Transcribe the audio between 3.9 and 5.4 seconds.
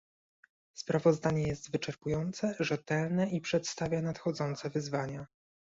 nadchodzące wyzwania